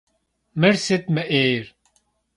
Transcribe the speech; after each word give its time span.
Мыр 0.59 0.75
сыт 0.85 1.03
мы 1.13 1.23
Ӏейр? 1.29 1.65